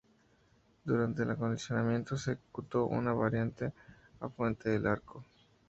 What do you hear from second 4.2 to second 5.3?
a Fuente del Arco.